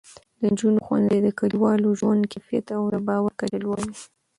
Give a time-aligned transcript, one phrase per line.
[0.39, 3.97] د نجونو ښوونځی د کلیوالو ژوند کیفیت او د باور کچه لوړوي.